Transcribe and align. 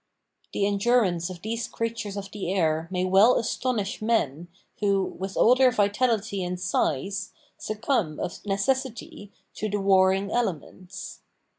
The 0.53 0.65
endurance 0.65 1.29
of 1.29 1.43
these 1.43 1.67
creatures 1.67 2.17
of 2.17 2.31
the 2.31 2.51
air 2.51 2.87
may 2.89 3.05
well 3.05 3.37
astonish 3.37 4.01
men, 4.01 4.47
who, 4.79 5.15
with 5.19 5.37
all 5.37 5.53
their 5.53 5.69
vitality 5.69 6.43
and 6.43 6.59
size, 6.59 7.33
succumb, 7.59 8.19
of 8.19 8.43
necessity, 8.43 9.31
to 9.53 9.69
the 9.69 9.79
warring 9.79 10.31
elements. 10.31 11.19